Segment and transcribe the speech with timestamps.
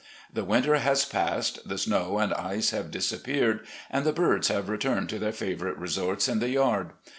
[0.33, 5.09] The winter has passed, the snow and ice have disappeared, and the birds have returned
[5.09, 6.89] to their favourite resorts in the yard.